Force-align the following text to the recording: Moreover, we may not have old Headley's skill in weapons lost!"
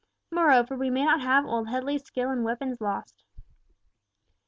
Moreover, 0.31 0.75
we 0.75 0.89
may 0.89 1.05
not 1.05 1.21
have 1.21 1.45
old 1.45 1.69
Headley's 1.69 2.03
skill 2.05 2.31
in 2.31 2.43
weapons 2.43 2.81
lost!" 2.81 3.23